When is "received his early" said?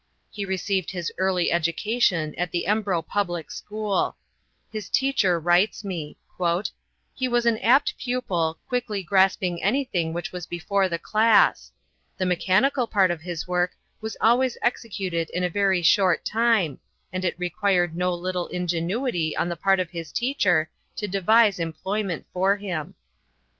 0.45-1.51